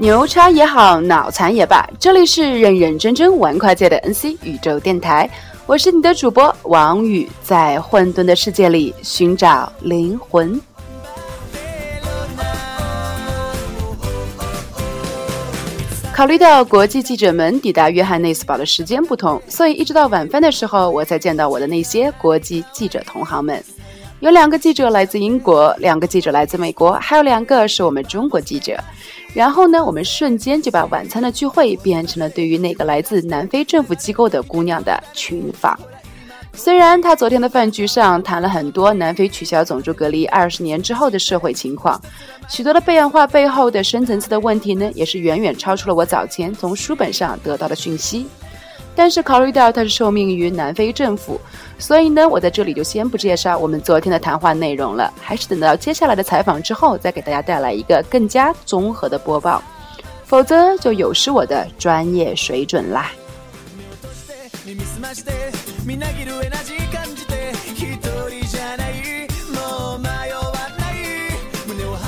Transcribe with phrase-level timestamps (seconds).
[0.00, 5.28] 牛叉也好，脑残也罢，这里是认认真真玩跨界的 NC 宇宙电台，
[5.66, 10.58] 我是你的主播王宇，在混沌的世界里寻找灵魂。
[16.14, 23.62] 考虑到国际记者们抵达约翰内斯堡的时间不同，所以一直到晚饭的时候，我才见到我的那些国际记者同行们。
[24.20, 28.78] 有两个记者来自英国，两个记者来自美国，还有两个是我们中国记者。
[29.32, 35.78] 然后呢，我们瞬间就把晚餐的聚会变成了对于那个来自南非政府机构的姑娘的群访。
[36.52, 41.98] 虽然他昨天的饭局上谈了很多南非取消种族隔离二十年之后的社会情况，
[42.46, 48.26] 许多的变化背后的深层次的问题呢，也是远远超出了我早前从书本上得到的讯息。
[48.94, 51.40] 但是考虑到它是受命于南非政府，
[51.78, 59.62] 所以呢，我在这里就先不介绍我们昨天的谈话内容了，还是等到接下来的采访之后，再给大家带来一个更加综合的播报，
[60.24, 63.10] 否则就有失我的专业水准啦。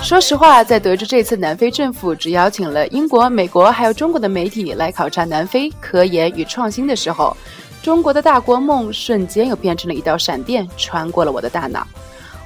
[0.02, 7.36] 说实话，在得知这次南非政府只邀请了英国、美国还有中国的媒体来考察南非科研与创新的时候，
[7.82, 11.86] 中国的大国梦瞬间又变成了一道闪电，穿过了我的大脑。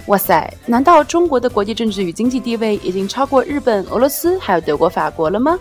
[0.06, 5.58] 哇塞，难道中国的国际政治与经济地位已经超过日本、俄罗斯还有德国、法国了吗？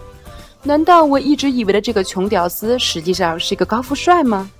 [0.63, 4.51] 难道我一直以为的这个穷屌丝实际上是一个高富帅吗？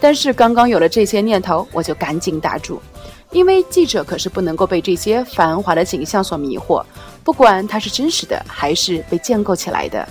[0.00, 2.80] 但是刚刚有了这些念头，我就赶紧打住。
[3.34, 6.84] 因为记者可是不能够被这些繁华的景象所迷惑，
[7.24, 10.08] 不管它是真实的还是被建构起来的。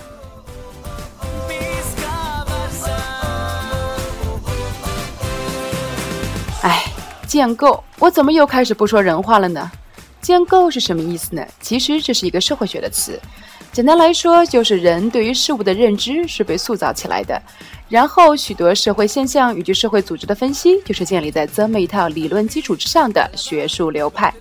[6.60, 6.84] 哎，
[7.26, 9.72] 建构，我怎么又开始不说人话了呢？
[10.20, 11.42] 建构是什么意思呢？
[11.60, 13.18] 其实这是一个社会学的词。
[13.74, 17.42] 简单来说，就是人对于事物的认知是被塑造起来的，
[17.88, 24.32] 然后许多社会现象以及社会组织的分析，就是建立在这么一套理论基础之上的学术流派，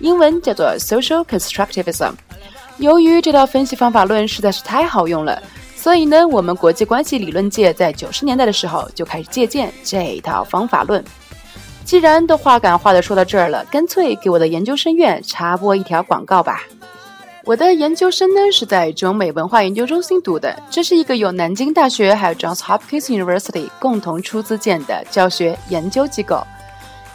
[0.00, 2.14] 英文叫做 social constructivism。
[2.78, 5.40] 由于这套分析方法论实在是太好用了，
[5.76, 11.04] 所以呢，我们国际关系理论界在九十年代的时候就开始借鉴这一套方法论。
[11.84, 16.64] 既然都话赶话的说到这儿了，干脆给我的研究生院插播一条广告吧。
[17.44, 26.40] 我的研究生呢是在中美文化研究中心读的，这是一个由南京大学还有 Johns Hopkins University 共同出资建的教学研究机构。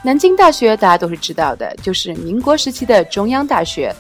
[0.04, 3.96] 南京大学大家都是知道的，就是民国时期的中央大学。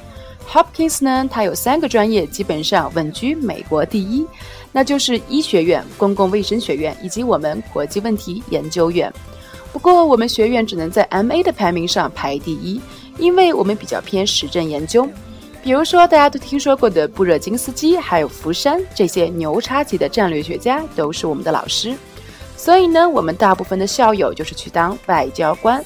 [0.51, 4.25] Hopkins 呢，它有三个专业基本上稳居美国第一，
[4.73, 9.11] 那就是医学院、公共卫生学院以及我们国际问题研究院。
[9.71, 12.81] 不过我们学院只能在 MA 的排名上排第一，
[13.17, 15.07] 因为我们比较偏实证研究。
[15.67, 21.93] 比如说，大家都听说过的布热津斯基，还有福山这些牛叉级的战略学家，都是我们的老师。
[22.55, 25.83] 所以呢，我们大部分的校友就是去当外交官，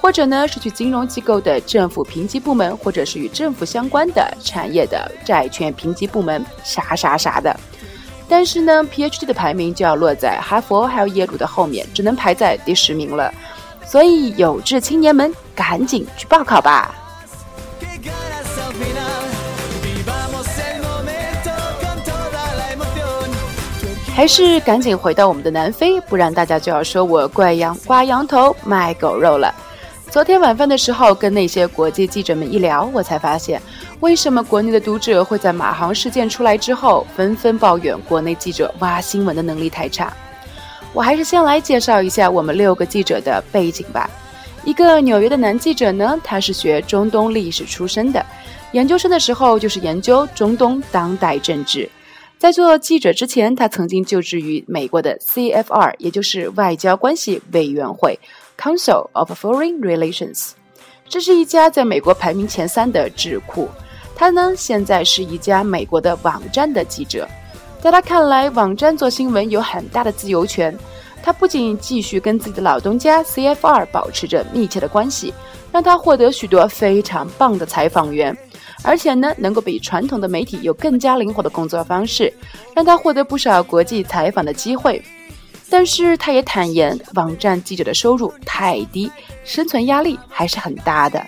[0.00, 7.58] 或者呢是去金融机构的政府评级部门，或者是与政府相关的产业的债券评级部门，啥啥啥的。
[8.28, 13.34] 但是呢，PhD 的排名就要落在哈佛还有耶鲁的后面，只能排在第十名了。
[13.84, 16.94] 所以有志青年们，赶紧去报考吧。
[24.14, 29.52] 还是赶紧回到我们的南非，不然大家就要说我怪羊挂羊头卖狗肉了。
[30.08, 33.60] 昨天晚饭的时候，跟那些国际记者们一聊，我才发现，
[33.98, 40.12] 为什么国内的读者会在马航事件出来之后，纷纷抱怨国内记者挖新闻的能力太差。
[40.92, 44.08] 我还是先来介绍一下我们六个记者的背景吧。
[44.64, 48.24] 一个纽约的男记者呢，他是学中东历史出身的，
[48.70, 51.90] 研究生的时候就是研究中东当代政治。
[52.44, 58.18] 在做记者之前，他曾经就职于美国的 CFR，也就是外交关系委员会
[58.58, 60.50] （Council of Foreign Relations）。
[61.08, 63.70] 这是一家在美国排名前三的智库。
[64.14, 67.26] 他呢，现在是一家美国的网站的记者。
[67.80, 70.78] 在他看来，网站做新闻有很大的自由权。
[71.22, 75.32] 他不仅继续跟自己的老东家 CFR 保持着密切的关系，
[75.72, 78.36] 让他获得许多非常棒的采访员。
[78.84, 82.32] 而且呢，能够比传统的媒体有更加灵活的工作方式，
[82.74, 85.02] 让他获得不少国际采访的机会。
[85.70, 89.10] 但是，他也坦言，网站记者的收入太低，
[89.42, 91.24] 生存压力还是很大的。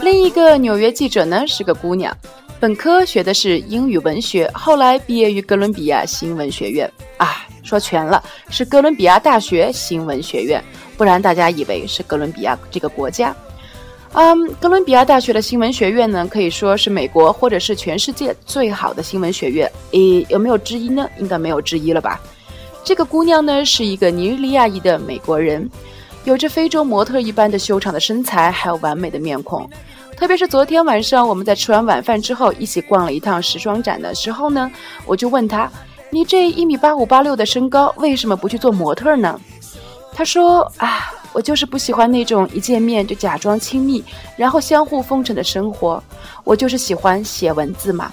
[0.00, 2.16] 另一个纽约记者呢，是个姑娘，
[2.60, 7.46] 本科学的是英语文学，后来毕业于哥伦比亚新闻学院啊。
[7.62, 10.62] 说全了，是哥伦比亚大学新闻学院，
[10.98, 13.34] 不然大家以为是哥伦比亚这个国家。
[14.12, 19.70] 嗯，哥伦比亚大学的新闻学院呢，可以说是美国或者是全世界最好的新闻学院。
[19.92, 21.08] 诶，有没有之一呢？
[21.18, 22.20] 应该没有之一了吧？
[22.84, 25.66] 这个姑娘呢，是一个尼日利亚裔的美国人，
[26.24, 29.68] 有着非洲模特一般的修长的身材，还有完美的面孔。
[30.16, 34.70] 特别是昨天晚上，我们在吃完晚饭之后，一起逛了一趟时装展的时候呢，
[35.06, 35.70] 我就问他
[36.10, 39.40] ：“你这一米八五八六的身高，为什么不去做模特呢？”
[40.12, 44.04] 他说：“啊。”我就是不喜欢那种一见面就假装亲密，
[44.36, 46.00] 然后相互奉承的生活。
[46.44, 48.08] 我就是喜欢写文字嘛。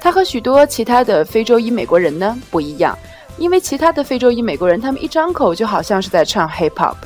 [0.00, 2.96] 他和许多其他的非洲裔美国人呢不一样，
[3.36, 6.96] 因为其他的非洲裔美国人，他们一张口就好像是在唱 hip hop。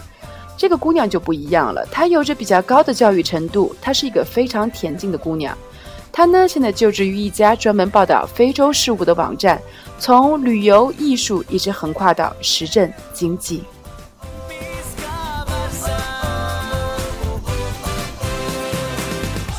[0.56, 5.56] 这个姑娘就不一样了，她有着比较高的教育程度，她是一个非常恬静的姑娘。
[6.12, 9.60] 她呢现在就职于一家专门报道非洲事务的网站，
[10.00, 13.62] 从旅游、艺术一直横跨到时政、经济。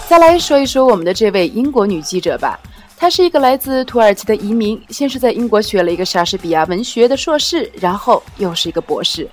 [0.10, 2.60] 再来说一说我们的这位英国女记者吧，
[3.02, 9.26] 他是一个来自土耳其的移民，先是在英国学了一个莎士比亚文学的硕士，然后又是一个博士。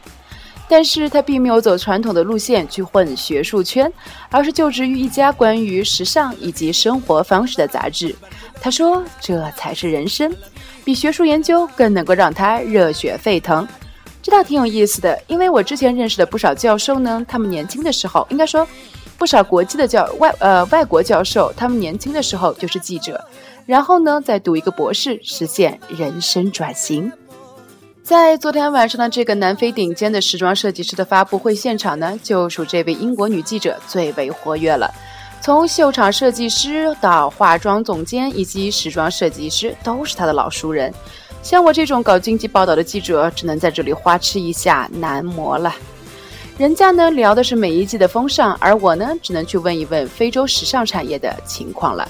[0.69, 3.93] 但是他并没有走传统的路线去混学术圈，
[4.31, 8.15] 而是就职于一家关于时尚以及生活方式的杂志。
[8.61, 10.33] 他说：“这才是人生，
[10.85, 13.67] 比学术研究更能够让他热血沸腾。”
[14.23, 18.65] 这倒挺有意思的，因为我之前认识的不少教授呢，他们年轻的时候，应该说。
[19.19, 23.23] 不少国际的教外呃外国教授，他们年轻的时候就是记者，
[23.65, 27.11] 然后呢再读一个博士，实现人生转型。
[28.03, 34.89] 在昨天晚上的这个南非顶尖的时装设计师的发布会现场呢，就属这位英国女记者最为活跃了。
[35.41, 40.93] 从秀场设计师到化妆总监以及时装设计师，都是她的老熟人。
[41.43, 45.75] 像我这种搞经济报道的记者，只能在这里花痴一下男模了。
[46.58, 52.08] 人家呢聊的是每一季的风尚，而我呢只能去问一问非洲时尚产业的情况了。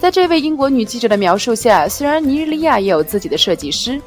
[0.00, 4.00] 在这位英国女记者的描述下，虽然尼日利亚也有自己的设计师，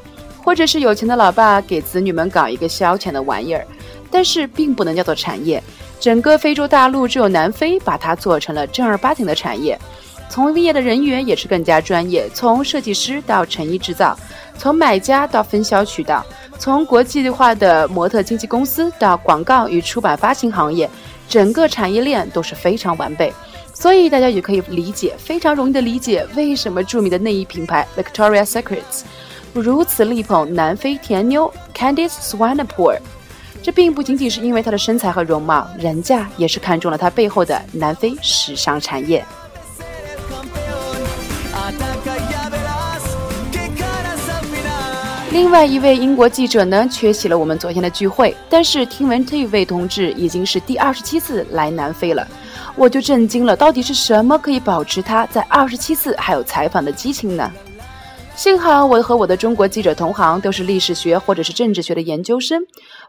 [0.44, 3.66] 或者是有钱的老爸给子女们搞一个消遣的玩意儿，
[4.10, 5.62] 但是并不能叫做产业。
[5.98, 9.78] 整个非洲大陆只有南非把它做成了正儿八经的产业，
[10.30, 14.16] 从业的人员也是更加专业，从设计师到成衣制造，
[14.56, 16.24] 从买家到分销渠道。
[16.56, 20.88] 从国际化的模特经纪公司到广告与出版发行行业，
[21.28, 23.32] 整个产业链都是非常完备，
[23.74, 29.02] 所以大家也可以理解，非常容易的理解为什么著名的内衣品牌 Victoria Secrets
[29.52, 32.98] 如此力捧南非甜妞 Candice Swanepoel。
[33.62, 39.24] 这并不仅仅是因为她的身材和容貌，人家也是看中了她背后的南非时尚产业。
[45.32, 52.26] 另外一位英国记者呢，缺席了我们昨天的聚会，但是听闻这位同志已经是第二十七次来南非了，
[52.74, 57.48] 我就震惊了，到底是什么可以保持他在二十七次还有采访的激情呢？
[58.34, 62.62] 幸好我和我的中国记者同行都是历史学或者是政治学的研究生，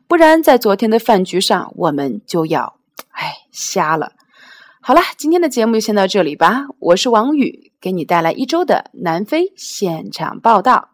[0.08, 2.76] 不然在昨天的饭局上我们就要，
[3.14, 4.12] 哎，瞎了。
[4.80, 10.90] 好了，今天的节目就先到这里吧，我是王宇，给你带来一周的南非现场报道。